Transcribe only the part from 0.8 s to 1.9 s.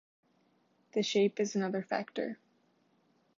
The shape is another